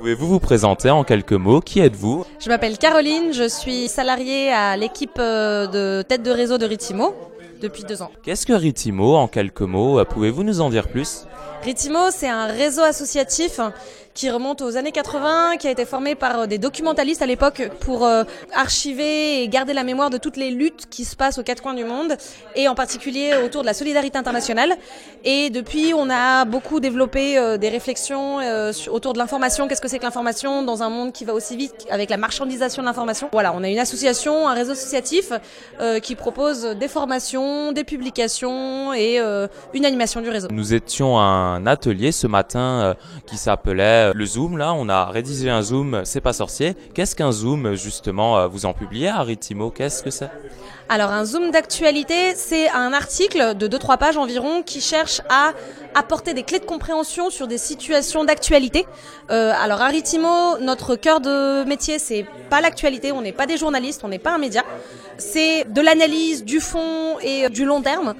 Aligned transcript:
Pouvez-vous 0.00 0.28
vous 0.28 0.40
présenter 0.40 0.88
en 0.88 1.04
quelques 1.04 1.34
mots 1.34 1.60
Qui 1.60 1.80
êtes-vous 1.80 2.24
Je 2.38 2.48
m'appelle 2.48 2.78
Caroline, 2.78 3.34
je 3.34 3.46
suis 3.46 3.86
salariée 3.86 4.50
à 4.50 4.74
l'équipe 4.74 5.18
euh, 5.18 5.66
de 5.66 6.00
tête 6.00 6.22
de 6.22 6.30
réseau 6.30 6.56
de 6.56 6.64
Ritimo 6.64 7.14
depuis 7.60 7.84
deux 7.84 8.00
ans. 8.00 8.10
Qu'est-ce 8.22 8.46
que 8.46 8.54
Ritimo 8.54 9.16
en 9.16 9.28
quelques 9.28 9.60
mots 9.60 10.02
Pouvez-vous 10.06 10.42
nous 10.42 10.62
en 10.62 10.70
dire 10.70 10.88
plus 10.88 11.26
Ritimo, 11.62 12.10
c'est 12.10 12.30
un 12.30 12.46
réseau 12.46 12.80
associatif 12.80 13.60
qui 14.14 14.30
remonte 14.30 14.60
aux 14.60 14.76
années 14.76 14.92
80, 14.92 15.56
qui 15.58 15.68
a 15.68 15.70
été 15.70 15.84
formé 15.84 16.14
par 16.14 16.40
euh, 16.40 16.46
des 16.46 16.58
documentalistes 16.58 17.22
à 17.22 17.26
l'époque 17.26 17.70
pour 17.80 18.04
euh, 18.04 18.24
archiver 18.54 19.42
et 19.42 19.48
garder 19.48 19.72
la 19.72 19.84
mémoire 19.84 20.10
de 20.10 20.18
toutes 20.18 20.36
les 20.36 20.50
luttes 20.50 20.86
qui 20.90 21.04
se 21.04 21.16
passent 21.16 21.38
aux 21.38 21.42
quatre 21.42 21.62
coins 21.62 21.74
du 21.74 21.84
monde, 21.84 22.16
et 22.56 22.68
en 22.68 22.74
particulier 22.74 23.32
autour 23.44 23.62
de 23.62 23.66
la 23.66 23.74
solidarité 23.74 24.18
internationale. 24.18 24.74
Et 25.24 25.50
depuis, 25.50 25.92
on 25.94 26.10
a 26.10 26.44
beaucoup 26.44 26.80
développé 26.80 27.38
euh, 27.38 27.56
des 27.56 27.68
réflexions 27.68 28.38
autour 28.90 29.12
de 29.12 29.18
l'information. 29.18 29.68
Qu'est-ce 29.68 29.80
que 29.80 29.88
c'est 29.88 29.98
que 29.98 30.04
l'information 30.04 30.62
dans 30.62 30.82
un 30.82 30.90
monde 30.90 31.12
qui 31.12 31.24
va 31.24 31.34
aussi 31.34 31.56
vite 31.56 31.86
avec 31.90 32.10
la 32.10 32.16
marchandisation 32.16 32.82
de 32.82 32.86
l'information? 32.86 33.28
Voilà, 33.32 33.52
on 33.54 33.62
a 33.62 33.68
une 33.68 33.78
association, 33.78 34.48
un 34.48 34.54
réseau 34.54 34.72
associatif 34.72 35.32
qui 36.02 36.14
propose 36.14 36.62
des 36.62 36.88
formations, 36.88 37.72
des 37.72 37.84
publications 37.84 38.92
et 38.94 39.18
une 39.74 39.84
animation 39.84 40.20
du 40.20 40.30
réseau. 40.30 40.48
Nous 40.50 40.74
étions 40.74 41.18
à 41.18 41.22
un 41.22 41.66
atelier 41.66 42.12
ce 42.12 42.26
matin 42.26 42.96
qui 43.26 43.36
s'appelait 43.36 43.99
euh, 44.00 44.12
le 44.14 44.24
Zoom, 44.24 44.56
là, 44.56 44.72
on 44.74 44.88
a 44.88 45.06
rédigé 45.06 45.50
un 45.50 45.62
Zoom, 45.62 46.02
c'est 46.04 46.20
pas 46.20 46.32
sorcier. 46.32 46.74
Qu'est-ce 46.94 47.14
qu'un 47.14 47.32
Zoom, 47.32 47.74
justement 47.74 48.38
euh, 48.38 48.46
Vous 48.46 48.66
en 48.66 48.72
publiez 48.72 49.10
Ritimo 49.10 49.70
Qu'est-ce 49.70 50.02
que 50.02 50.10
c'est? 50.10 50.30
Alors 50.88 51.12
un 51.12 51.24
zoom 51.24 51.52
d'actualité, 51.52 52.34
c'est 52.34 52.68
un 52.70 52.92
article 52.92 53.54
de 53.54 53.68
2-3 53.68 53.96
pages 53.96 54.16
environ 54.16 54.64
qui 54.64 54.80
cherche 54.80 55.20
à 55.28 55.52
apporter 55.94 56.34
des 56.34 56.42
clés 56.42 56.58
de 56.58 56.64
compréhension 56.64 57.30
sur 57.30 57.46
des 57.46 57.58
situations 57.58 58.24
d'actualité. 58.24 58.86
Euh, 59.30 59.52
alors 59.62 59.82
à 59.82 59.86
Ritimo, 59.86 60.58
notre 60.60 60.96
cœur 60.96 61.20
de 61.20 61.62
métier, 61.62 62.00
c'est 62.00 62.26
pas 62.48 62.60
l'actualité, 62.60 63.12
on 63.12 63.22
n'est 63.22 63.30
pas 63.30 63.46
des 63.46 63.56
journalistes, 63.56 64.00
on 64.02 64.08
n'est 64.08 64.18
pas 64.18 64.34
un 64.34 64.38
média. 64.38 64.64
C'est 65.16 65.64
de 65.72 65.80
l'analyse, 65.80 66.44
du 66.44 66.58
fond 66.58 67.18
et 67.22 67.48
du 67.50 67.64
long 67.64 67.82
terme. 67.82 68.14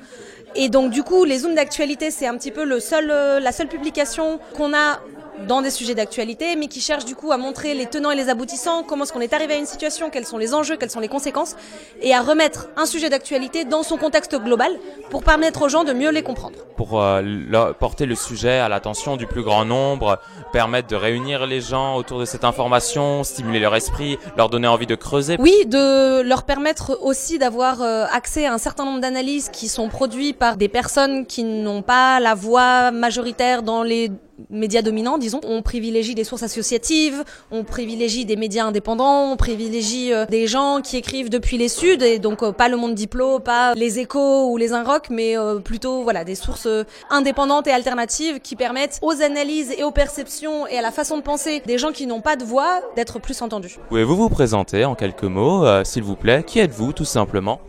Et 0.54 0.68
donc 0.68 0.92
du 0.92 1.02
coup, 1.02 1.24
les 1.24 1.38
zooms 1.38 1.56
d'actualité, 1.56 2.12
c'est 2.12 2.28
un 2.28 2.36
petit 2.36 2.52
peu 2.52 2.64
le 2.64 2.78
seul, 2.78 3.08
la 3.08 3.50
seule 3.50 3.68
publication 3.68 4.38
qu'on 4.54 4.74
a 4.74 5.00
dans 5.46 5.62
des 5.62 5.70
sujets 5.70 5.94
d'actualité, 5.94 6.56
mais 6.56 6.66
qui 6.66 6.80
cherche 6.80 7.04
du 7.04 7.14
coup 7.14 7.32
à 7.32 7.36
montrer 7.36 7.74
les 7.74 7.86
tenants 7.86 8.10
et 8.10 8.16
les 8.16 8.28
aboutissants, 8.28 8.82
comment 8.82 9.04
est-ce 9.04 9.12
qu'on 9.12 9.20
est 9.20 9.32
arrivé 9.32 9.54
à 9.54 9.56
une 9.56 9.66
situation, 9.66 10.10
quels 10.10 10.26
sont 10.26 10.38
les 10.38 10.54
enjeux, 10.54 10.76
quelles 10.76 10.90
sont 10.90 11.00
les 11.00 11.08
conséquences, 11.08 11.56
et 12.00 12.14
à 12.14 12.20
remettre 12.20 12.68
un 12.76 12.86
sujet 12.86 13.08
d'actualité 13.08 13.64
dans 13.64 13.82
son 13.82 13.96
contexte 13.96 14.36
global 14.36 14.72
pour 15.10 15.22
permettre 15.22 15.62
aux 15.62 15.68
gens 15.68 15.84
de 15.84 15.92
mieux 15.92 16.10
les 16.10 16.22
comprendre. 16.22 16.58
Pour 16.76 17.02
euh, 17.02 17.72
porter 17.78 18.06
le 18.06 18.14
sujet 18.14 18.58
à 18.58 18.68
l'attention 18.68 19.16
du 19.16 19.26
plus 19.26 19.42
grand 19.42 19.64
nombre, 19.64 20.18
permettre 20.52 20.88
de 20.88 20.96
réunir 20.96 21.46
les 21.46 21.60
gens 21.60 21.96
autour 21.96 22.20
de 22.20 22.24
cette 22.24 22.44
information, 22.44 23.24
stimuler 23.24 23.60
leur 23.60 23.74
esprit, 23.74 24.18
leur 24.36 24.48
donner 24.48 24.68
envie 24.68 24.86
de 24.86 24.94
creuser. 24.94 25.36
Oui, 25.38 25.66
de 25.66 26.22
leur 26.22 26.44
permettre 26.44 26.98
aussi 27.02 27.38
d'avoir 27.38 27.82
euh, 27.82 28.04
accès 28.12 28.46
à 28.46 28.52
un 28.52 28.58
certain 28.58 28.84
nombre 28.84 29.00
d'analyses 29.00 29.48
qui 29.50 29.68
sont 29.68 29.88
produites 29.88 30.38
par 30.38 30.56
des 30.56 30.68
personnes 30.68 31.26
qui 31.26 31.44
n'ont 31.44 31.82
pas 31.82 32.20
la 32.20 32.34
voix 32.34 32.90
majoritaire 32.90 33.62
dans 33.62 33.82
les 33.82 34.10
médias 34.48 34.82
dominants, 34.82 35.18
disons. 35.18 35.40
On 35.44 35.62
privilégie 35.62 36.14
des 36.14 36.24
sources 36.24 36.42
associatives, 36.42 37.24
on 37.50 37.64
privilégie 37.64 38.24
des 38.24 38.36
médias 38.36 38.64
indépendants, 38.64 39.32
on 39.32 39.36
privilégie 39.36 40.12
euh, 40.12 40.26
des 40.26 40.46
gens 40.46 40.80
qui 40.82 40.96
écrivent 40.96 41.30
depuis 41.30 41.58
les 41.58 41.68
Suds, 41.68 42.02
et 42.02 42.18
donc 42.18 42.42
euh, 42.42 42.52
pas 42.52 42.68
le 42.68 42.76
monde 42.76 42.94
diplo, 42.94 43.38
pas 43.40 43.74
les 43.74 43.98
échos 43.98 44.50
ou 44.50 44.56
les 44.56 44.72
Inrock, 44.72 45.08
mais 45.10 45.36
euh, 45.36 45.58
plutôt 45.58 46.02
voilà 46.02 46.24
des 46.24 46.34
sources 46.34 46.68
indépendantes 47.10 47.66
et 47.66 47.72
alternatives 47.72 48.40
qui 48.40 48.56
permettent 48.56 48.98
aux 49.02 49.22
analyses 49.22 49.72
et 49.76 49.84
aux 49.84 49.90
perceptions 49.90 50.66
et 50.66 50.78
à 50.78 50.82
la 50.82 50.90
façon 50.90 51.16
de 51.16 51.22
penser 51.22 51.62
des 51.66 51.78
gens 51.78 51.92
qui 51.92 52.06
n'ont 52.06 52.20
pas 52.20 52.36
de 52.36 52.44
voix 52.44 52.80
d'être 52.96 53.18
plus 53.18 53.40
entendus. 53.42 53.76
Pouvez-vous 53.88 54.16
vous 54.16 54.28
présenter 54.28 54.84
en 54.84 54.94
quelques 54.94 55.24
mots, 55.24 55.64
s'il 55.84 56.02
vous 56.02 56.16
plaît? 56.16 56.44
Qui 56.46 56.60
êtes-vous 56.60 56.92
tout 56.92 57.04
simplement? 57.04 57.60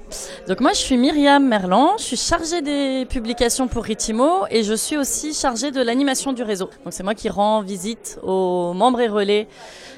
Donc 0.48 0.60
moi 0.60 0.72
je 0.74 0.80
suis 0.80 0.98
Myriam 0.98 1.46
Merlan, 1.48 1.94
je 1.98 2.04
suis 2.04 2.18
chargée 2.18 2.62
des 2.62 3.06
publications 3.06 3.68
pour 3.68 3.84
Ritimo 3.84 4.46
et 4.50 4.64
je 4.64 4.74
suis 4.74 4.98
aussi 4.98 5.34
chargée 5.34 5.72
de 5.72 5.82
l'animation 5.82 6.34
du 6.34 6.44
réseau. 6.44 6.61
Donc 6.84 6.94
c'est 6.94 7.04
moi 7.04 7.16
qui 7.16 7.30
rends 7.30 7.62
visite 7.62 8.20
aux 8.24 8.74
membres 8.74 9.02
et 9.02 9.08
relais 9.08 9.48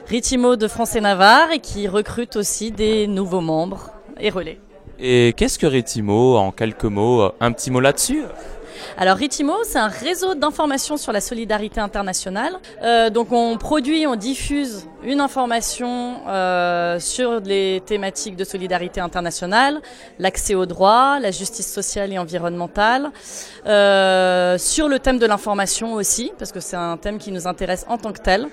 Ritimo 0.07 0.55
de 0.55 0.67
France 0.67 0.95
et 0.95 1.01
Navarre 1.01 1.51
et 1.51 1.59
qui 1.59 1.87
recrute 1.87 2.35
aussi 2.35 2.71
des 2.71 3.07
nouveaux 3.07 3.41
membres 3.41 3.91
et 4.19 4.29
relais. 4.29 4.59
Et 4.99 5.33
qu'est-ce 5.35 5.57
que 5.57 5.65
Ritimo 5.65 6.37
en 6.37 6.51
quelques 6.51 6.85
mots 6.85 7.31
Un 7.39 7.51
petit 7.51 7.71
mot 7.71 7.79
là-dessus? 7.79 8.23
Alors 8.97 9.17
Ritimo, 9.17 9.53
c'est 9.63 9.79
un 9.79 9.87
réseau 9.87 10.35
d'information 10.35 10.97
sur 10.97 11.11
la 11.11 11.21
solidarité 11.21 11.79
internationale. 11.79 12.57
Euh, 12.83 13.09
donc 13.09 13.31
on 13.31 13.57
produit, 13.57 14.05
on 14.07 14.15
diffuse 14.15 14.87
une 15.03 15.19
information 15.19 16.21
euh, 16.27 16.99
sur 16.99 17.39
les 17.41 17.81
thématiques 17.85 18.35
de 18.35 18.43
solidarité 18.43 19.01
internationale, 19.01 19.81
l'accès 20.19 20.55
aux 20.55 20.65
droits, 20.65 21.19
la 21.19 21.31
justice 21.31 21.71
sociale 21.71 22.13
et 22.13 22.17
environnementale, 22.17 23.11
euh, 23.65 24.57
sur 24.57 24.87
le 24.87 24.99
thème 24.99 25.19
de 25.19 25.25
l'information 25.25 25.93
aussi, 25.93 26.31
parce 26.37 26.51
que 26.51 26.59
c'est 26.59 26.77
un 26.77 26.97
thème 26.97 27.17
qui 27.17 27.31
nous 27.31 27.47
intéresse 27.47 27.85
en 27.89 27.97
tant 27.97 28.13
que 28.13 28.21
tel, 28.21 28.47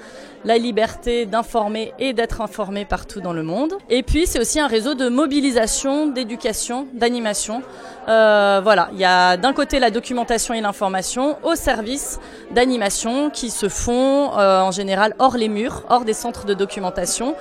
la 0.45 0.59
liberté 0.59 1.27
d'informer 1.27 1.93
et 1.99 2.13
d'être 2.13 2.41
informé 2.41 2.85
partout 2.85 3.21
dans 3.21 3.33
le 3.33 3.43
monde. 3.43 3.75
Et 3.89 4.03
puis 4.03 4.27
c'est 4.27 4.41
aussi 4.41 4.61
un 4.61 4.67
réseau 4.67 4.95
de 4.95 5.09
mobilisation, 5.09 6.07
d'éducation, 6.07 6.87
d'animation. 6.95 7.63
Euh, 8.09 8.61
voilà, 8.63 8.89
il 8.93 8.99
y 8.99 9.05
a 9.05 9.37
d'un 9.37 9.53
côté 9.53 9.79
la 9.79 9.91
documentation 9.91 10.55
et 10.55 10.61
l'information 10.61 11.37
au 11.43 11.55
service 11.55 12.19
d'animation 12.51 13.31
qui 13.31 13.51
se 13.51 13.69
font 13.69 14.37
euh, 14.39 14.61
en 14.61 14.71
général 14.71 15.15
hors 15.19 15.37
les 15.37 15.49
murs, 15.49 15.85
hors 15.89 16.05
des 16.05 16.15
centres 16.15 16.47
de 16.47 16.55
documentation. 16.55 17.35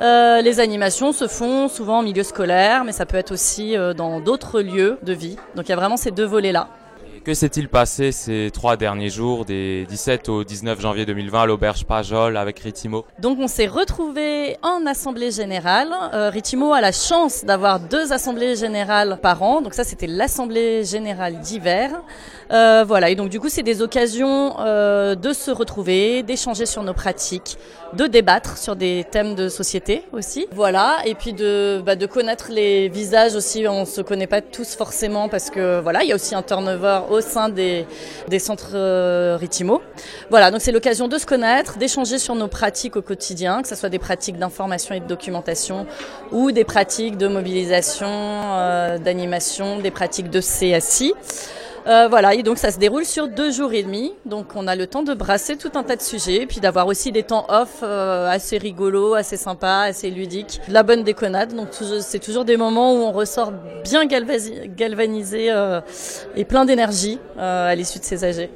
Euh, 0.00 0.40
les 0.42 0.60
animations 0.60 1.12
se 1.12 1.26
font 1.26 1.68
souvent 1.68 1.98
en 1.98 2.02
milieu 2.02 2.22
scolaire, 2.22 2.84
mais 2.84 2.92
ça 2.92 3.06
peut 3.06 3.16
être 3.16 3.32
aussi 3.32 3.76
euh, 3.76 3.94
dans 3.94 4.20
d'autres 4.20 4.60
lieux 4.60 4.98
de 5.02 5.12
vie. 5.12 5.36
Donc 5.54 5.66
il 5.66 5.70
y 5.70 5.72
a 5.72 5.76
vraiment 5.76 5.96
ces 5.96 6.10
deux 6.10 6.26
volets-là. 6.26 6.68
Que 7.24 7.34
s'est-il 7.34 7.68
passé 7.68 8.10
ces 8.10 8.50
trois 8.52 8.76
derniers 8.76 9.08
jours, 9.08 9.44
des 9.44 9.86
17 9.88 10.28
au 10.28 10.42
19 10.42 10.80
janvier 10.80 11.06
2020 11.06 11.42
à 11.42 11.46
l'auberge 11.46 11.84
Pajol 11.84 12.36
avec 12.36 12.58
Ritimo? 12.58 13.04
Donc 13.20 13.38
on 13.38 13.46
s'est 13.46 13.68
retrouvé 13.68 14.56
en 14.60 14.84
assemblée 14.86 15.30
générale. 15.30 15.92
Euh, 16.14 16.30
Ritimo 16.30 16.72
a 16.72 16.80
la 16.80 16.90
chance 16.90 17.44
d'avoir 17.44 17.78
deux 17.78 18.12
assemblées 18.12 18.56
générales 18.56 19.20
par 19.22 19.40
an. 19.44 19.60
Donc 19.60 19.74
ça 19.74 19.84
c'était 19.84 20.08
l'assemblée 20.08 20.82
générale 20.84 21.38
d'hiver. 21.38 21.92
Euh, 22.52 22.84
voilà, 22.86 23.08
et 23.08 23.14
donc 23.14 23.30
du 23.30 23.40
coup 23.40 23.48
c'est 23.48 23.62
des 23.62 23.80
occasions 23.80 24.60
euh, 24.60 25.14
de 25.14 25.32
se 25.32 25.50
retrouver, 25.50 26.22
d'échanger 26.22 26.66
sur 26.66 26.82
nos 26.82 26.92
pratiques, 26.92 27.56
de 27.94 28.06
débattre 28.06 28.58
sur 28.58 28.76
des 28.76 29.06
thèmes 29.10 29.34
de 29.34 29.48
société 29.48 30.02
aussi. 30.12 30.46
Voilà, 30.52 30.98
et 31.06 31.14
puis 31.14 31.32
de, 31.32 31.82
bah, 31.84 31.96
de 31.96 32.04
connaître 32.04 32.50
les 32.50 32.88
visages 32.88 33.34
aussi. 33.34 33.66
On 33.66 33.86
se 33.86 34.02
connaît 34.02 34.26
pas 34.26 34.42
tous 34.42 34.74
forcément 34.76 35.30
parce 35.30 35.48
que 35.48 35.80
voilà, 35.80 36.02
il 36.02 36.10
y 36.10 36.12
a 36.12 36.14
aussi 36.14 36.34
un 36.34 36.42
turnover 36.42 37.00
au 37.10 37.22
sein 37.22 37.48
des, 37.48 37.86
des 38.28 38.38
centres 38.38 38.72
euh, 38.74 39.38
Ritimo. 39.40 39.80
Voilà, 40.28 40.50
donc 40.50 40.60
c'est 40.60 40.72
l'occasion 40.72 41.08
de 41.08 41.16
se 41.16 41.24
connaître, 41.24 41.78
d'échanger 41.78 42.18
sur 42.18 42.34
nos 42.34 42.48
pratiques 42.48 42.96
au 42.96 43.02
quotidien, 43.02 43.62
que 43.62 43.68
ce 43.68 43.74
soit 43.74 43.88
des 43.88 43.98
pratiques 43.98 44.38
d'information 44.38 44.94
et 44.94 45.00
de 45.00 45.06
documentation 45.06 45.86
ou 46.32 46.52
des 46.52 46.64
pratiques 46.64 47.16
de 47.16 47.28
mobilisation, 47.28 48.08
euh, 48.08 48.98
d'animation, 48.98 49.78
des 49.78 49.90
pratiques 49.90 50.28
de 50.28 50.40
CSI. 50.40 51.14
Euh, 51.86 52.06
voilà, 52.08 52.34
et 52.34 52.42
donc 52.42 52.58
ça 52.58 52.70
se 52.70 52.78
déroule 52.78 53.04
sur 53.04 53.28
deux 53.28 53.50
jours 53.50 53.72
et 53.72 53.82
demi. 53.82 54.12
Donc 54.24 54.54
on 54.54 54.66
a 54.66 54.76
le 54.76 54.86
temps 54.86 55.02
de 55.02 55.14
brasser 55.14 55.56
tout 55.56 55.72
un 55.74 55.82
tas 55.82 55.96
de 55.96 56.02
sujets, 56.02 56.46
puis 56.46 56.60
d'avoir 56.60 56.86
aussi 56.86 57.10
des 57.10 57.22
temps 57.22 57.46
off 57.48 57.80
euh, 57.82 58.28
assez 58.28 58.58
rigolos, 58.58 59.14
assez 59.14 59.36
sympas, 59.36 59.82
assez 59.82 60.10
ludiques. 60.10 60.60
La 60.68 60.82
bonne 60.82 61.02
déconnade, 61.02 61.54
donc 61.54 61.68
c'est 62.00 62.20
toujours 62.20 62.44
des 62.44 62.56
moments 62.56 62.94
où 62.94 62.98
on 62.98 63.12
ressort 63.12 63.52
bien 63.82 64.06
galvanisé 64.06 65.50
euh, 65.50 65.80
et 66.36 66.44
plein 66.44 66.64
d'énergie 66.64 67.18
à 67.38 67.74
l'issue 67.74 67.98
de 67.98 68.04
ces 68.04 68.24
AG. 68.24 68.48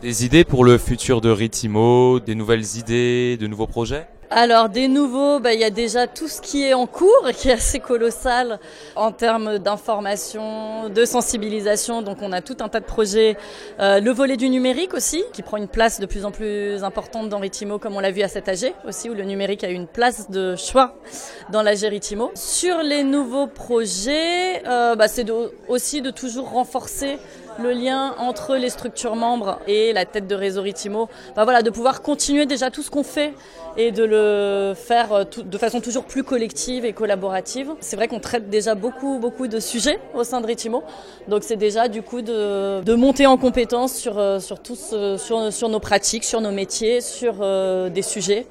Des 0.00 0.24
idées 0.24 0.44
pour 0.44 0.64
le 0.64 0.78
futur 0.78 1.20
de 1.20 1.30
Ritimo, 1.30 2.18
des 2.20 2.34
nouvelles 2.34 2.76
idées, 2.76 3.36
de 3.36 3.46
nouveaux 3.46 3.68
projets? 3.68 4.06
Alors 4.34 4.68
des 4.68 4.88
nouveaux, 4.88 5.40
bah, 5.40 5.52
il 5.52 5.60
y 5.60 5.64
a 5.64 5.70
déjà 5.70 6.06
tout 6.06 6.28
ce 6.28 6.40
qui 6.40 6.64
est 6.64 6.74
en 6.74 6.86
cours, 6.86 7.28
qui 7.36 7.48
est 7.48 7.52
assez 7.52 7.80
colossal 7.80 8.58
en 8.96 9.12
termes 9.12 9.58
d'information, 9.58 10.88
de 10.88 11.04
sensibilisation. 11.04 12.02
Donc 12.02 12.18
on 12.22 12.32
a 12.32 12.40
tout 12.40 12.56
un 12.60 12.68
tas 12.68 12.80
de 12.80 12.84
projets. 12.84 13.36
Euh, 13.80 14.00
le 14.00 14.10
volet 14.10 14.36
du 14.36 14.48
numérique 14.48 14.94
aussi, 14.94 15.22
qui 15.32 15.42
prend 15.42 15.56
une 15.56 15.68
place 15.68 16.00
de 16.00 16.06
plus 16.06 16.24
en 16.24 16.30
plus 16.30 16.82
importante 16.82 17.28
dans 17.28 17.38
Ritimo, 17.38 17.78
comme 17.78 17.94
on 17.94 18.00
l'a 18.00 18.10
vu 18.10 18.22
à 18.22 18.28
cet 18.28 18.48
AG 18.48 18.74
aussi, 18.86 19.10
où 19.10 19.14
le 19.14 19.24
numérique 19.24 19.64
a 19.64 19.68
une 19.68 19.86
place 19.86 20.30
de 20.30 20.56
choix 20.56 20.96
dans 21.50 21.62
l'AG 21.62 21.80
Ritimo. 21.82 22.30
Sur 22.34 22.78
les 22.78 23.04
nouveaux 23.04 23.46
projets, 23.46 24.66
euh, 24.66 24.96
bah, 24.96 25.08
c'est 25.08 25.26
aussi 25.68 26.02
de 26.02 26.10
toujours 26.10 26.50
renforcer 26.50 27.18
le 27.58 27.72
lien 27.72 28.14
entre 28.18 28.56
les 28.56 28.70
structures 28.70 29.16
membres 29.16 29.58
et 29.66 29.92
la 29.92 30.04
tête 30.04 30.26
de 30.26 30.34
réseau 30.34 30.62
Ritimo, 30.62 31.08
bah 31.36 31.44
voilà, 31.44 31.62
de 31.62 31.70
pouvoir 31.70 32.02
continuer 32.02 32.46
déjà 32.46 32.70
tout 32.70 32.82
ce 32.82 32.90
qu'on 32.90 33.02
fait 33.02 33.34
et 33.76 33.90
de 33.90 34.04
le 34.04 34.74
faire 34.74 35.12
euh, 35.12 35.24
de 35.24 35.58
façon 35.58 35.80
toujours 35.80 36.04
plus 36.04 36.22
collective 36.22 36.84
et 36.84 36.92
collaborative. 36.92 37.72
C'est 37.80 37.96
vrai 37.96 38.08
qu'on 38.08 38.20
traite 38.20 38.50
déjà 38.50 38.74
beaucoup, 38.74 39.18
beaucoup 39.18 39.48
de 39.48 39.60
sujets 39.60 39.98
au 40.14 40.24
sein 40.24 40.40
de 40.40 40.46
Ritimo, 40.46 40.82
donc 41.28 41.42
c'est 41.42 41.56
déjà 41.56 41.88
du 41.88 42.02
coup 42.02 42.22
de, 42.22 42.82
de 42.82 42.94
monter 42.94 43.26
en 43.26 43.36
compétence 43.36 43.94
sur, 43.94 44.18
euh, 44.18 44.38
sur, 44.38 44.58
sur, 45.18 45.52
sur 45.52 45.68
nos 45.68 45.80
pratiques, 45.80 46.24
sur 46.24 46.40
nos 46.40 46.52
métiers, 46.52 47.00
sur 47.00 47.36
euh, 47.40 47.88
des 47.88 48.02
sujets. 48.02 48.46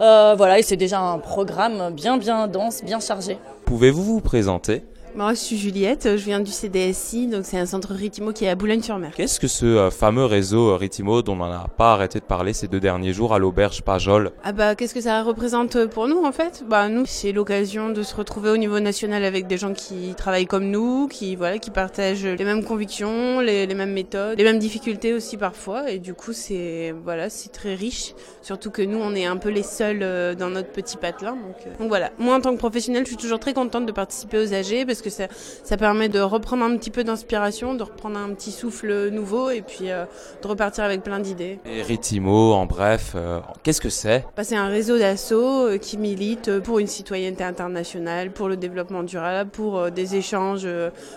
Euh, 0.00 0.34
voilà, 0.36 0.58
et 0.58 0.62
c'est 0.62 0.76
déjà 0.76 1.00
un 1.00 1.18
programme 1.18 1.92
bien, 1.94 2.18
bien 2.18 2.48
dense, 2.48 2.84
bien 2.84 3.00
chargé. 3.00 3.38
Pouvez-vous 3.64 4.04
vous 4.04 4.20
présenter? 4.20 4.82
Moi, 5.16 5.32
je 5.32 5.38
suis 5.38 5.56
Juliette, 5.56 6.16
je 6.16 6.24
viens 6.24 6.40
du 6.40 6.50
CDSI, 6.50 7.26
donc 7.26 7.46
c'est 7.46 7.58
un 7.58 7.64
centre 7.64 7.94
Ritimo 7.94 8.32
qui 8.32 8.44
est 8.44 8.50
à 8.50 8.54
Boulogne-sur-Mer. 8.54 9.12
Qu'est-ce 9.16 9.40
que 9.40 9.48
ce 9.48 9.64
euh, 9.64 9.90
fameux 9.90 10.26
réseau 10.26 10.68
euh, 10.68 10.76
Ritimo 10.76 11.22
dont 11.22 11.40
on 11.40 11.48
n'a 11.48 11.68
pas 11.78 11.94
arrêté 11.94 12.20
de 12.20 12.24
parler 12.24 12.52
ces 12.52 12.68
deux 12.68 12.80
derniers 12.80 13.14
jours 13.14 13.32
à 13.32 13.38
l'auberge 13.38 13.80
Pajol? 13.80 14.32
Ah 14.44 14.52
bah, 14.52 14.74
qu'est-ce 14.74 14.92
que 14.92 15.00
ça 15.00 15.22
représente 15.22 15.86
pour 15.86 16.06
nous 16.06 16.22
en 16.22 16.32
fait? 16.32 16.64
Bah 16.68 16.90
nous, 16.90 17.04
c'est 17.06 17.32
l'occasion 17.32 17.88
de 17.88 18.02
se 18.02 18.14
retrouver 18.14 18.50
au 18.50 18.58
niveau 18.58 18.78
national 18.78 19.24
avec 19.24 19.46
des 19.46 19.56
gens 19.56 19.72
qui 19.72 20.14
travaillent 20.18 20.46
comme 20.46 20.70
nous, 20.70 21.08
qui 21.08 21.34
voilà, 21.34 21.56
qui 21.58 21.70
partagent 21.70 22.26
les 22.26 22.44
mêmes 22.44 22.62
convictions, 22.62 23.40
les, 23.40 23.66
mêmes 23.74 23.94
méthodes, 23.94 24.36
les 24.36 24.44
mêmes 24.44 24.58
difficultés 24.58 25.14
aussi 25.14 25.38
parfois, 25.38 25.90
et 25.90 25.98
du 25.98 26.12
coup 26.12 26.34
c'est 26.34 26.94
voilà, 27.04 27.30
c'est 27.30 27.52
très 27.52 27.74
riche. 27.74 28.14
Surtout 28.42 28.70
que 28.70 28.82
nous, 28.82 28.98
on 28.98 29.14
est 29.14 29.24
un 29.24 29.38
peu 29.38 29.48
les 29.48 29.62
seuls 29.62 30.02
euh, 30.02 30.34
dans 30.34 30.50
notre 30.50 30.70
petit 30.70 30.98
patelin, 30.98 31.32
donc, 31.32 31.78
donc 31.78 31.88
voilà. 31.88 32.10
Moi, 32.18 32.36
en 32.36 32.40
tant 32.40 32.52
que 32.52 32.58
professionnelle, 32.58 33.04
je 33.04 33.08
suis 33.08 33.16
toujours 33.16 33.40
très 33.40 33.54
contente 33.54 33.86
de 33.86 33.92
participer 33.92 34.38
aux 34.38 34.52
AG 34.52 34.86
parce 34.86 35.02
que 35.02 35.05
que 35.06 35.10
ça, 35.10 35.28
ça 35.62 35.76
permet 35.76 36.08
de 36.08 36.20
reprendre 36.20 36.64
un 36.64 36.76
petit 36.76 36.90
peu 36.90 37.04
d'inspiration, 37.04 37.74
de 37.74 37.82
reprendre 37.82 38.18
un 38.18 38.34
petit 38.34 38.50
souffle 38.50 39.08
nouveau 39.10 39.50
et 39.50 39.62
puis 39.62 39.90
euh, 39.90 40.04
de 40.42 40.48
repartir 40.48 40.84
avec 40.84 41.02
plein 41.02 41.20
d'idées. 41.20 41.58
Et 41.64 41.82
Ritimo, 41.82 42.52
en 42.52 42.66
bref, 42.66 43.12
euh, 43.14 43.40
qu'est-ce 43.62 43.80
que 43.80 43.88
c'est? 43.88 44.24
Bah, 44.36 44.44
C'est 44.44 44.56
un 44.56 44.66
réseau 44.66 44.98
d'assauts 44.98 45.68
euh, 45.68 45.78
qui 45.78 45.96
milite 45.96 46.58
pour 46.60 46.78
une 46.78 46.86
citoyenneté 46.88 47.44
internationale, 47.44 48.30
pour 48.32 48.48
le 48.48 48.56
développement 48.56 49.02
durable, 49.02 49.50
pour 49.50 49.90
des 49.90 50.16
échanges 50.16 50.66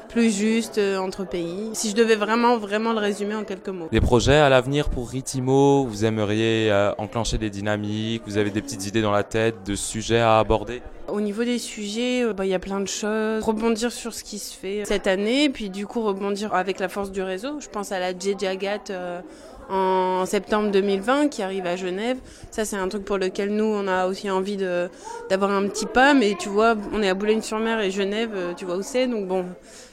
plus 0.09 0.35
justes 0.35 0.80
entre 0.80 1.25
pays. 1.25 1.69
Si 1.74 1.89
je 1.89 1.95
devais 1.95 2.15
vraiment, 2.15 2.57
vraiment 2.57 2.94
le 2.94 3.00
résumer 3.00 3.35
en 3.35 3.44
quelques 3.44 3.69
mots. 3.69 3.88
Des 3.92 4.01
projets 4.01 4.35
à 4.35 4.50
l'avenir 4.50 4.89
pour 4.89 5.09
Ritimo? 5.09 5.85
Vous 5.85 6.06
aimeriez 6.06 6.71
enclencher 6.97 7.38
des 7.38 7.50
dynamiques? 7.50 8.24
Vous 8.25 8.38
avez 8.38 8.51
des 8.51 8.62
petites 8.62 8.85
idées 8.85 9.01
dans 9.01 9.12
la 9.12 9.24
tête 9.24 9.56
de 9.65 9.75
sujets 9.75 10.19
à 10.19 10.39
aborder? 10.39 10.81
Au 11.11 11.21
niveau 11.21 11.44
des 11.44 11.59
sujets, 11.59 12.23
euh, 12.23 12.33
bah, 12.33 12.45
il 12.45 12.50
y 12.50 12.53
a 12.53 12.59
plein 12.59 12.79
de 12.79 12.88
choses. 12.88 13.44
Rebondir 13.44 13.91
sur 13.91 14.13
ce 14.13 14.23
qui 14.23 14.39
se 14.39 14.56
fait 14.56 14.83
cette 14.85 15.07
année, 15.07 15.50
puis 15.50 15.69
du 15.69 15.88
coup 15.88 16.01
rebondir 16.01 16.53
avec 16.53 16.79
la 16.79 16.89
force 16.89 17.11
du 17.11 17.21
réseau. 17.21 17.59
Je 17.59 17.69
pense 17.69 17.91
à 17.91 18.00
la 18.00 18.17
J-Jagat 18.17 18.89
euh, 18.89 19.21
en 19.69 20.25
septembre 20.25 20.71
2020 20.71 21.29
qui 21.29 21.41
arrive 21.41 21.65
à 21.65 21.75
Genève. 21.75 22.17
Ça, 22.51 22.65
c'est 22.65 22.75
un 22.75 22.88
truc 22.88 23.06
pour 23.06 23.17
lequel 23.17 23.53
nous, 23.53 23.65
on 23.65 23.88
a 23.88 24.07
aussi 24.07 24.29
envie 24.29 24.57
d'avoir 24.57 25.51
un 25.51 25.67
petit 25.67 25.85
pas. 25.85 26.13
Mais 26.13 26.35
tu 26.39 26.50
vois, 26.50 26.75
on 26.94 27.01
est 27.01 27.09
à 27.09 27.13
Boulogne-sur-Mer 27.13 27.79
et 27.81 27.91
Genève, 27.91 28.31
euh, 28.35 28.53
tu 28.53 28.65
vois 28.65 28.77
où 28.77 28.81
c'est. 28.81 29.07
Donc 29.07 29.27
bon, 29.27 29.45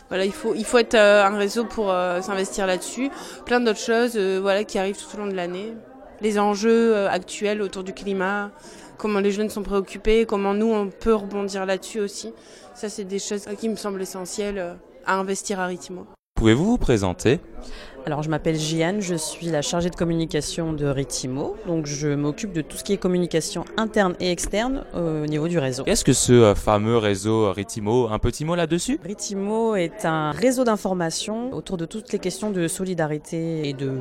voilà, 0.09 0.25
il 0.25 0.33
faut, 0.33 0.55
il 0.55 0.65
faut 0.65 0.79
être 0.79 0.95
un 0.95 1.37
réseau 1.37 1.65
pour 1.65 1.93
s'investir 2.21 2.67
là-dessus. 2.67 3.11
Plein 3.45 3.61
d'autres 3.61 3.81
choses 3.81 4.17
voilà, 4.17 4.65
qui 4.65 4.79
arrivent 4.79 4.97
tout 4.97 5.17
au 5.17 5.21
long 5.21 5.27
de 5.27 5.35
l'année. 5.35 5.75
Les 6.23 6.39
enjeux 6.39 7.07
actuels 7.09 7.61
autour 7.61 7.83
du 7.83 7.93
climat, 7.93 8.51
comment 8.97 9.21
les 9.21 9.31
jeunes 9.31 9.51
sont 9.51 9.63
préoccupés, 9.63 10.27
comment 10.27 10.55
nous 10.55 10.73
on 10.73 10.89
peut 10.89 11.15
rebondir 11.15 11.67
là-dessus 11.67 12.01
aussi. 12.01 12.33
Ça, 12.75 12.89
c'est 12.89 13.05
des 13.05 13.19
choses 13.19 13.47
qui 13.59 13.69
me 13.69 13.77
semblent 13.77 14.03
essentielles 14.03 14.59
euh, 14.59 14.75
à 15.07 15.19
investir 15.19 15.61
à 15.61 15.67
Ritimo. 15.67 16.07
Pouvez-vous 16.37 16.65
vous 16.67 16.79
présenter? 16.79 17.41
Alors 18.05 18.23
je 18.23 18.29
m'appelle 18.29 18.57
Jiane, 18.57 19.01
je 19.01 19.17
suis 19.17 19.47
la 19.47 19.63
chargée 19.63 19.91
de 19.91 19.97
communication 19.97 20.73
de 20.73 20.87
Ritimo, 20.87 21.57
donc 21.67 21.87
je 21.87 22.09
m'occupe 22.09 22.53
de 22.53 22.61
tout 22.61 22.77
ce 22.77 22.85
qui 22.85 22.93
est 22.93 22.99
communication 22.99 23.65
interne 23.77 24.15
et 24.21 24.31
externe 24.31 24.85
au 24.95 25.27
niveau 25.27 25.49
du 25.49 25.59
réseau. 25.59 25.83
Qu'est-ce 25.83 26.05
que 26.05 26.13
ce 26.13 26.33
euh, 26.33 26.55
fameux 26.55 26.99
réseau 26.99 27.51
Ritimo 27.51 28.09
Un 28.09 28.19
petit 28.21 28.45
mot 28.45 28.55
là-dessus? 28.55 29.01
Ritimo 29.03 29.75
est 29.75 30.05
un 30.05 30.31
réseau 30.31 30.63
d'information 30.63 31.53
autour 31.53 31.79
de 31.79 31.87
toutes 31.87 32.13
les 32.13 32.21
questions 32.21 32.51
de 32.51 32.69
solidarité 32.69 33.69
et 33.69 33.73
de 33.73 33.95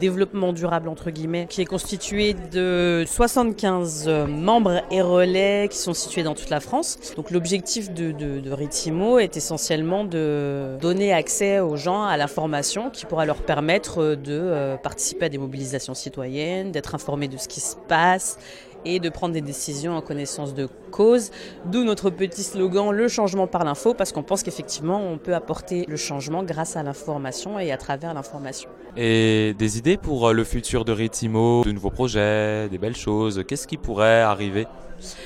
développement 0.00 0.52
durable 0.52 0.88
entre 0.88 1.10
guillemets, 1.10 1.46
qui 1.48 1.60
est 1.60 1.66
constitué 1.66 2.34
de 2.52 3.04
75 3.06 4.08
membres 4.28 4.82
et 4.90 5.02
relais 5.02 5.68
qui 5.70 5.78
sont 5.78 5.94
situés 5.94 6.22
dans 6.22 6.34
toute 6.34 6.50
la 6.50 6.60
France. 6.60 6.98
Donc 7.16 7.30
l'objectif 7.30 7.92
de, 7.92 8.12
de, 8.12 8.40
de, 8.40 8.52
Ritimo 8.52 9.18
est 9.18 9.36
essentiellement 9.36 10.04
de 10.04 10.76
donner 10.80 11.12
accès 11.12 11.60
aux 11.60 11.76
gens 11.76 12.04
à 12.04 12.16
l'information 12.16 12.90
qui 12.90 13.06
pourra 13.06 13.26
leur 13.26 13.42
permettre 13.42 14.14
de 14.14 14.32
euh, 14.32 14.76
participer 14.76 15.26
à 15.26 15.28
des 15.28 15.38
mobilisations 15.38 15.94
citoyennes, 15.94 16.72
d'être 16.72 16.94
informés 16.94 17.28
de 17.28 17.36
ce 17.36 17.48
qui 17.48 17.60
se 17.60 17.76
passe 17.88 18.38
et 18.84 19.00
de 19.00 19.08
prendre 19.08 19.34
des 19.34 19.40
décisions 19.40 19.96
en 19.96 20.00
connaissance 20.00 20.54
de 20.54 20.68
cause. 20.90 21.30
D'où 21.66 21.84
notre 21.84 22.10
petit 22.10 22.42
slogan 22.42 22.90
le 22.90 23.08
changement 23.08 23.46
par 23.46 23.64
l'info, 23.64 23.94
parce 23.94 24.12
qu'on 24.12 24.22
pense 24.22 24.42
qu'effectivement 24.42 25.00
on 25.00 25.18
peut 25.18 25.34
apporter 25.34 25.84
le 25.88 25.96
changement 25.96 26.42
grâce 26.42 26.76
à 26.76 26.82
l'information 26.82 27.58
et 27.58 27.72
à 27.72 27.76
travers 27.76 28.14
l'information. 28.14 28.68
Et 28.96 29.54
des 29.58 29.78
idées 29.78 29.96
pour 29.96 30.28
euh, 30.28 30.32
le 30.32 30.44
futur 30.44 30.84
de 30.84 30.92
Ritimo, 30.92 31.64
de 31.64 31.72
nouveaux 31.72 31.90
projets, 31.90 32.68
des 32.68 32.78
belles 32.78 32.96
choses, 32.96 33.42
qu'est-ce 33.48 33.66
qui 33.66 33.78
pourrait 33.78 34.20
arriver? 34.20 34.66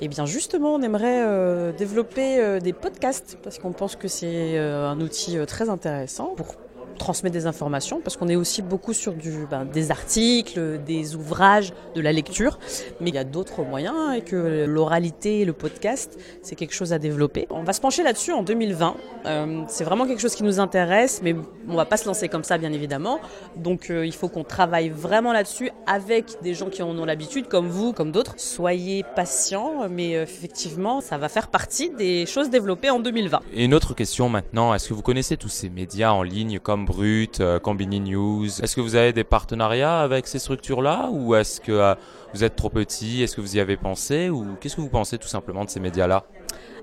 Eh 0.01 0.09
bien 0.09 0.25
justement, 0.25 0.75
on 0.75 0.83
aimerait 0.83 1.25
euh, 1.27 1.73
développer 1.73 2.39
euh, 2.39 2.61
des 2.61 2.73
podcasts 2.73 3.37
parce 3.43 3.59
qu'on 3.59 3.73
pense 3.73 3.97
que 3.97 4.09
c'est 4.09 4.57
un 4.59 5.01
outil 5.01 5.37
très 5.47 5.69
intéressant 5.69 6.35
pour 6.37 6.55
transmettre 6.97 7.35
des 7.35 7.47
informations 7.47 8.01
parce 8.03 8.17
qu'on 8.17 8.29
est 8.29 8.37
aussi 8.37 8.63
beaucoup 8.63 8.93
sur 8.93 9.13
du, 9.15 9.47
ben, 9.51 9.65
des 9.65 9.91
articles, 9.91 10.81
des 10.85 11.15
ouvrages, 11.15 11.73
de 11.95 12.01
la 12.01 12.13
lecture, 12.13 12.59
mais 13.01 13.11
il 13.11 13.15
y 13.15 13.19
a 13.19 13.25
d'autres 13.25 13.63
moyens 13.63 14.17
et 14.17 14.21
que 14.23 14.65
l'oralité, 14.67 15.45
le 15.45 15.53
podcast, 15.53 16.19
c'est 16.43 16.57
quelque 16.57 16.75
chose 16.75 16.93
à 16.93 16.99
développer. 16.99 17.47
On 17.51 17.63
va 17.63 17.73
se 17.73 17.81
pencher 17.81 18.03
là-dessus 18.03 18.33
en 18.33 18.43
2020. 18.43 18.97
Euh, 19.27 19.63
c'est 19.69 19.85
vraiment 19.85 20.07
quelque 20.07 20.21
chose 20.21 20.35
qui 20.35 20.43
nous 20.43 20.61
intéresse, 20.61 21.21
mais 21.23 21.35
on 21.69 21.75
va 21.75 21.85
pas 21.85 21.97
se 21.97 22.07
lancer 22.07 22.29
comme 22.29 22.45
ça, 22.45 22.59
bien 22.59 22.73
évidemment. 22.73 23.21
Donc 23.57 23.91
euh, 23.91 24.07
il 24.07 24.15
faut 24.15 24.29
qu'on 24.29 24.45
travaille 24.45 24.89
vraiment 24.89 25.33
là-dessus 25.33 25.71
avec 25.87 26.43
des 26.43 26.55
gens 26.55 26.69
qui 26.69 26.83
en 26.83 26.97
ont 26.99 27.05
l'habitude, 27.05 27.49
comme 27.49 27.69
vous, 27.69 27.93
comme 27.93 28.13
d'autres. 28.13 28.35
Soyez 28.37 29.05
patients, 29.15 29.89
mais 29.91 30.17
euh, 30.17 30.23
effectivement, 30.23 31.01
ça 31.01 31.19
va 31.19 31.29
faire 31.29 31.49
partie 31.49 31.91
des 31.91 32.27
choses 32.27 32.51
développées 32.51 32.91
en 32.91 33.01
2020. 33.01 33.41
Et 33.53 33.65
une 33.65 33.75
autre 33.75 33.95
question 33.95 34.29
maintenant, 34.29 34.75
est-ce 34.75 34.89
que 34.89 34.95
vous 34.95 35.03
connaissez 35.03 35.37
tous 35.37 35.49
ces 35.49 35.69
médias 35.69 36.13
en 36.13 36.23
ligne 36.23 36.59
comme 36.59 36.86
Brut, 36.87 37.41
euh, 37.41 37.59
Combini 37.59 38.01
News. 38.01 38.47
Est-ce 38.63 38.75
que 38.75 38.81
vous 38.81 38.95
avez 38.95 39.13
des 39.13 39.25
partenariats 39.25 40.01
avec 40.01 40.27
ces 40.27 40.39
structures-là 40.39 41.11
ou 41.13 41.35
est-ce 41.35 41.61
que 41.61 41.73
euh, 41.73 41.95
vous 42.33 42.45
êtes 42.45 42.57
trop 42.57 42.71
petit? 42.71 43.23
Est-ce 43.23 43.37
que 43.37 43.41
vous 43.41 43.57
y 43.57 43.61
avez 43.61 43.77
pensé 43.77 44.31
ou 44.31 44.57
qu'est-ce 44.61 44.77
que 44.77 44.81
vous 44.81 44.89
pensez 44.89 45.19
tout 45.19 45.29
simplement 45.29 45.65
de 45.65 45.71
ces 45.71 45.81
médias-là? 45.81 46.25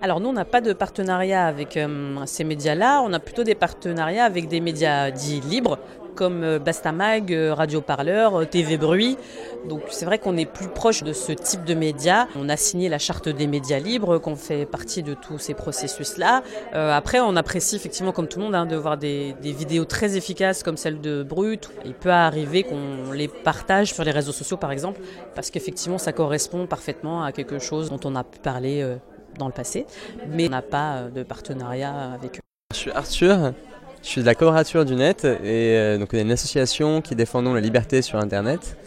Alors 0.04 0.20
nous, 0.20 0.28
on 0.28 0.34
n'a 0.34 0.44
pas 0.44 0.60
de 0.60 0.74
partenariat 0.74 1.46
avec 1.46 1.78
euh, 1.78 2.18
ces 2.26 2.44
médias-là, 2.44 3.02
on 3.06 3.14
a 3.14 3.20
plutôt 3.22 3.46
des 3.46 3.56
partenariats 3.56 4.26
avec 4.26 4.50
des 4.50 4.60
médias 4.60 5.12
dits 5.12 5.40
libres, 5.40 5.80
comme 6.14 6.44
euh, 6.44 6.60
Bastamag, 6.60 7.34
euh, 7.34 7.54
Radio 7.54 7.80
Parleur, 7.80 8.46
TV 8.50 8.78
Bruit. 8.78 9.18
Donc 9.70 9.84
c'est 9.92 10.04
vrai 10.04 10.20
qu'on 10.20 10.36
est 10.36 10.46
plus 10.46 10.68
proche 10.68 11.04
de 11.04 11.14
ce 11.14 11.32
type 11.32 11.64
de 11.64 11.74
médias. 11.74 12.28
On 12.36 12.50
a 12.50 12.58
signé 12.58 12.90
la 12.90 12.98
charte 12.98 13.30
des 13.30 13.48
médias 13.48 13.80
libres, 13.80 14.18
qu'on 14.18 14.36
fait 14.36 14.66
partie 14.66 15.04
de 15.04 15.14
tous 15.14 15.38
ces 15.38 15.54
processus-là. 15.54 16.44
après, 16.74 17.22
on 17.22 17.38
apprécie 17.38 17.78
effectivement, 17.78 18.12
comme 18.12 18.28
tout 18.28 18.40
le 18.40 18.44
monde, 18.44 18.56
hein, 18.56 18.66
de 18.66 18.76
voir 18.76 18.98
des, 18.98 19.34
vidéos 19.42 19.86
très 19.86 20.18
efficaces 20.18 20.64
comme 20.64 20.76
celle 20.76 21.00
de 21.00 21.24
Brut. 21.24 21.70
Il 21.86 21.94
peut 21.94 22.12
arriver 22.12 22.64
qu'on 22.64 23.14
les 23.14 23.30
partage 23.30 23.94
sur 23.94 24.04
les 24.04 24.12
réseaux 24.12 24.34
sociaux, 24.34 24.58
par 24.58 24.74
exemple, 24.74 25.00
parce 25.34 25.50
qu'effectivement, 25.50 25.98
ça 25.98 26.12
correspond 26.12 26.68
parfaitement 26.68 27.24
à 27.24 27.32
quelque 27.32 27.58
chose 27.58 27.90
dont 27.90 28.02
on 28.04 28.18
a 28.18 28.26
pu 28.26 28.40
parler 28.40 28.98
dans 29.38 29.48
le 29.48 29.54
passé, 29.54 29.86
mais 30.30 30.48
on 30.48 30.52
n'a 30.52 30.62
pas 30.62 31.04
de 31.14 31.24
partenariat 31.24 32.14
avec 32.14 32.38
eux. 32.38 32.42
Je 32.74 32.78
suis 32.78 32.92
Arthur, 32.92 33.54
je 34.04 34.10
suis 34.10 34.22
de 34.22 34.26
la 34.26 34.36
colorature 34.36 34.84
du 34.84 34.96
net 34.96 35.24
et 35.24 35.78
euh, 35.78 35.98
donc 35.98 36.10
on 36.14 36.18
est 36.18 36.24
une 36.24 36.32
association 36.32 37.02
qui 37.02 37.16
défendons 37.16 37.54
la 37.54 37.62
liberté 37.62 38.02
sur 38.02 38.20
Internet. 38.20 38.78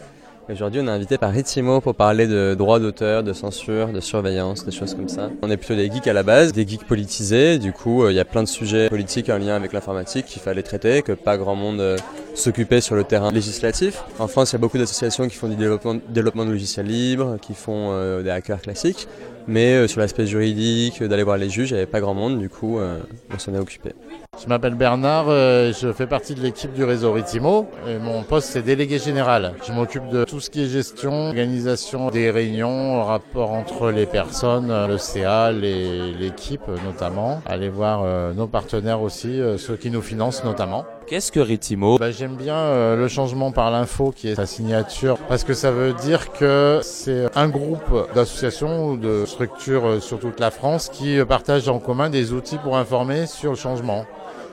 Aujourd'hui, 0.47 0.79
on 0.79 0.87
est 0.87 0.91
invité 0.91 1.17
par 1.17 1.31
Ritimo 1.31 1.81
pour 1.81 1.95
parler 1.95 2.27
de 2.27 2.55
droits 2.57 2.79
d'auteur, 2.79 3.23
de 3.23 3.33
censure, 3.33 3.87
de 3.87 3.99
surveillance, 3.99 4.63
des 4.63 4.71
choses 4.71 4.93
comme 4.93 5.09
ça. 5.09 5.29
On 5.41 5.49
est 5.49 5.57
plutôt 5.57 5.75
des 5.75 5.91
geeks 5.91 6.07
à 6.07 6.13
la 6.13 6.23
base, 6.23 6.53
des 6.53 6.65
geeks 6.65 6.85
politisés. 6.85 7.57
Du 7.57 7.73
coup, 7.73 8.03
euh, 8.03 8.11
il 8.11 8.15
y 8.15 8.19
a 8.19 8.25
plein 8.25 8.43
de 8.43 8.47
sujets 8.47 8.89
politiques 8.89 9.29
en 9.29 9.39
lien 9.39 9.55
avec 9.55 9.73
l'informatique 9.73 10.27
qu'il 10.27 10.41
fallait 10.41 10.63
traiter, 10.63 11.01
que 11.01 11.13
pas 11.13 11.35
grand 11.37 11.55
monde 11.55 11.81
euh, 11.81 11.97
s'occupait 12.35 12.79
sur 12.79 12.95
le 12.95 13.03
terrain 13.03 13.31
législatif. 13.31 14.03
En 14.19 14.27
France, 14.27 14.51
il 14.51 14.53
y 14.53 14.57
a 14.57 14.59
beaucoup 14.59 14.77
d'associations 14.77 15.27
qui 15.27 15.35
font 15.35 15.49
du 15.49 15.55
développement 15.55 16.45
de 16.45 16.51
logiciels 16.51 16.85
libres, 16.85 17.37
qui 17.41 17.55
font 17.55 18.21
des 18.21 18.29
hackers 18.29 18.61
classiques. 18.61 19.07
Mais 19.47 19.75
euh, 19.75 19.87
sur 19.87 20.01
l'aspect 20.01 20.27
juridique, 20.27 21.01
d'aller 21.01 21.23
voir 21.23 21.37
les 21.37 21.49
juges, 21.49 21.71
il 21.71 21.73
n'y 21.73 21.79
avait 21.79 21.91
pas 21.91 22.01
grand 22.01 22.13
monde, 22.13 22.39
du 22.39 22.49
coup, 22.49 22.79
on 22.79 23.39
s'en 23.39 23.53
est 23.53 23.59
occupé. 23.59 23.93
Je 24.39 24.47
m'appelle 24.47 24.75
Bernard, 24.75 25.29
je 25.29 25.91
fais 25.93 26.05
partie 26.05 26.35
de 26.35 26.41
l'équipe 26.41 26.71
du 26.73 26.83
réseau 26.83 27.11
Ritimo 27.11 27.67
et 27.87 27.97
mon 27.97 28.23
poste 28.23 28.49
c'est 28.49 28.61
délégué 28.61 28.99
général. 28.99 29.53
Je 29.67 29.73
m'occupe 29.73 30.07
de 30.09 30.23
tout 30.23 30.39
ce 30.39 30.49
qui 30.49 30.63
est 30.63 30.67
gestion, 30.67 31.27
organisation 31.27 32.09
des 32.11 32.29
réunions, 32.29 33.03
rapport 33.03 33.51
entre 33.51 33.89
les 33.89 34.05
personnes, 34.05 34.71
le 34.87 34.97
CA, 34.97 35.51
l'équipe 35.51 36.67
notamment, 36.85 37.41
aller 37.45 37.69
voir 37.69 38.33
nos 38.33 38.47
partenaires 38.47 39.01
aussi, 39.01 39.41
ceux 39.57 39.75
qui 39.75 39.89
nous 39.89 40.01
financent 40.01 40.43
notamment. 40.43 40.85
Qu'est-ce 41.07 41.31
que 41.31 41.39
Ritimo? 41.39 41.97
Bah, 41.97 42.11
J'aime 42.11 42.35
bien 42.35 42.57
euh, 42.57 42.97
le 42.97 43.07
changement 43.07 43.53
par 43.53 43.71
l'info 43.71 44.11
qui 44.13 44.27
est 44.27 44.35
sa 44.35 44.45
signature 44.45 45.17
parce 45.29 45.45
que 45.45 45.53
ça 45.53 45.71
veut 45.71 45.93
dire 45.93 46.33
que 46.33 46.81
c'est 46.83 47.27
un 47.33 47.47
groupe 47.47 48.09
d'associations 48.13 48.89
ou 48.89 48.97
de 48.97 49.23
structures 49.25 49.87
euh, 49.87 49.99
sur 50.01 50.19
toute 50.19 50.41
la 50.41 50.51
France 50.51 50.89
qui 50.89 51.17
euh, 51.17 51.23
partagent 51.23 51.69
en 51.69 51.79
commun 51.79 52.09
des 52.09 52.33
outils 52.33 52.57
pour 52.57 52.75
informer 52.75 53.25
sur 53.25 53.51
le 53.51 53.55
changement. 53.55 54.05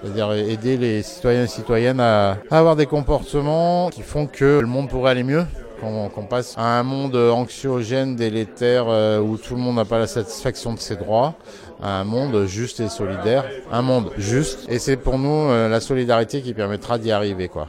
C'est-à-dire 0.05 0.33
aider 0.33 0.77
les 0.77 1.03
citoyens 1.03 1.45
et 1.45 1.49
citoyennes 1.49 2.01
à, 2.01 2.37
avoir 2.51 2.77
des 2.77 2.87
comportements 2.87 3.89
qui 3.89 4.03
font 4.03 4.27
que 4.27 4.61
le 4.61 4.67
monde 4.67 4.91
pourrait 4.91 5.13
aller 5.13 5.25
mieux 5.25 5.45
qu'on 5.81 6.25
passe 6.25 6.55
à 6.57 6.79
un 6.79 6.83
monde 6.83 7.15
anxiogène, 7.15 8.17
délétère, 8.17 8.87
où 9.23 9.37
tout 9.37 9.55
le 9.55 9.61
monde 9.61 9.77
n'a 9.77 9.85
pas 9.85 9.99
la 9.99 10.07
satisfaction 10.07 10.73
de 10.73 10.79
ses 10.79 10.97
droits, 10.97 11.35
un 11.83 12.05
monde 12.05 12.47
juste 12.47 12.81
et 12.81 12.89
solidaire, 12.89 13.45
un 13.71 13.83
monde 13.83 14.11
juste. 14.17 14.67
Et 14.69 14.79
c'est 14.79 14.97
pour 14.97 15.19
nous 15.19 15.51
euh, 15.51 15.69
la 15.69 15.81
solidarité 15.81 16.43
qui 16.43 16.55
permettra 16.55 16.99
d'y 16.99 17.11
arriver, 17.11 17.49
quoi. 17.49 17.69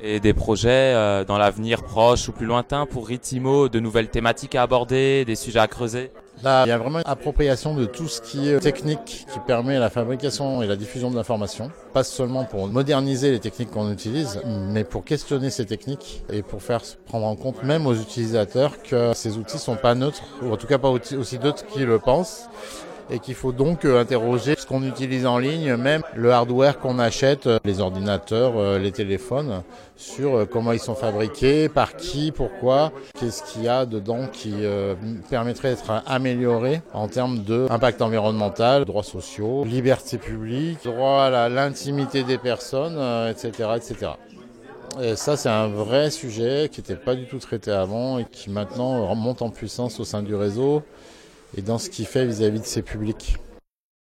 Et 0.00 0.20
des 0.20 0.34
projets 0.34 0.94
euh, 0.94 1.24
dans 1.24 1.38
l'avenir 1.38 1.82
proche 1.82 2.28
ou 2.28 2.32
plus 2.32 2.46
lointain 2.46 2.86
pour 2.86 3.08
Ritimo, 3.08 3.68
de 3.68 3.80
nouvelles 3.80 4.08
thématiques 4.08 4.54
à 4.54 4.62
aborder, 4.62 5.24
des 5.24 5.36
sujets 5.36 5.58
à 5.58 5.66
creuser? 5.66 6.10
Là, 6.42 6.64
il 6.66 6.68
y 6.68 6.72
a 6.72 6.78
vraiment 6.78 6.98
une 6.98 7.06
appropriation 7.06 7.74
de 7.74 7.86
tout 7.86 8.08
ce 8.08 8.20
qui 8.20 8.48
est 8.48 8.60
technique 8.60 9.26
qui 9.32 9.38
permet 9.46 9.78
la 9.78 9.90
fabrication 9.90 10.62
et 10.62 10.66
la 10.66 10.76
diffusion 10.76 11.10
de 11.10 11.16
l'information. 11.16 11.70
Pas 11.92 12.04
seulement 12.04 12.44
pour 12.44 12.68
moderniser 12.68 13.30
les 13.30 13.40
techniques 13.40 13.70
qu'on 13.70 13.90
utilise, 13.90 14.40
mais 14.44 14.84
pour 14.84 15.04
questionner 15.04 15.50
ces 15.50 15.64
techniques 15.64 16.24
et 16.30 16.42
pour 16.42 16.62
faire 16.62 16.82
prendre 17.06 17.26
en 17.26 17.36
compte 17.36 17.62
même 17.62 17.86
aux 17.86 17.94
utilisateurs 17.94 18.82
que 18.82 19.12
ces 19.14 19.38
outils 19.38 19.58
sont 19.58 19.76
pas 19.76 19.94
neutres, 19.94 20.22
ou 20.42 20.52
en 20.52 20.56
tout 20.56 20.66
cas 20.66 20.78
pas 20.78 20.90
aussi 20.90 21.38
neutres 21.38 21.66
qu'ils 21.66 21.86
le 21.86 21.98
pensent 21.98 22.48
et 23.10 23.18
qu'il 23.18 23.34
faut 23.34 23.52
donc 23.52 23.84
euh, 23.84 24.00
interroger 24.00 24.54
ce 24.56 24.66
qu'on 24.66 24.82
utilise 24.82 25.26
en 25.26 25.38
ligne, 25.38 25.76
même 25.76 26.02
le 26.14 26.32
hardware 26.32 26.78
qu'on 26.78 26.98
achète, 26.98 27.46
euh, 27.46 27.58
les 27.64 27.80
ordinateurs, 27.80 28.54
euh, 28.56 28.78
les 28.78 28.92
téléphones, 28.92 29.62
sur 29.96 30.46
comment 30.50 30.72
ils 30.72 30.80
sont 30.80 30.94
fabriqués, 30.94 31.68
par 31.68 31.96
qui, 31.96 32.32
pourquoi, 32.32 32.92
qu'est-ce 33.18 33.42
qu'il 33.44 33.64
y 33.64 33.68
a 33.68 33.86
dedans 33.86 34.26
qui 34.30 34.54
permettrait 35.30 35.70
d'être 35.70 36.02
amélioré 36.06 36.82
en 36.92 37.08
termes 37.08 37.38
d'impact 37.38 38.02
environnemental, 38.02 38.84
droits 38.84 39.02
sociaux, 39.02 39.64
liberté 39.64 40.18
publique, 40.18 40.84
droit 40.84 41.22
à 41.22 41.48
l'intimité 41.48 42.24
des 42.24 42.36
personnes, 42.36 42.98
etc., 43.30 43.70
etc. 43.76 44.10
Et 45.00 45.16
ça, 45.16 45.38
c'est 45.38 45.48
un 45.48 45.68
vrai 45.68 46.10
sujet 46.10 46.68
qui 46.70 46.82
n'était 46.82 46.96
pas 46.96 47.14
du 47.14 47.24
tout 47.24 47.38
traité 47.38 47.70
avant 47.70 48.18
et 48.18 48.26
qui 48.30 48.50
maintenant 48.50 49.14
monte 49.14 49.40
en 49.40 49.48
puissance 49.48 49.98
au 49.98 50.04
sein 50.04 50.22
du 50.22 50.34
réseau 50.34 50.82
et 51.56 51.62
dans 51.62 51.78
ce 51.78 51.90
qu'il 51.90 52.06
fait 52.06 52.26
vis-à-vis 52.26 52.60
de 52.60 52.66
ses 52.66 52.82
publics. 52.82 53.36